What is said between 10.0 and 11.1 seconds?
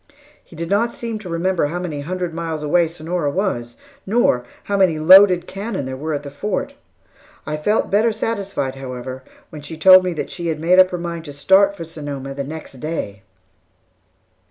me that she had made up her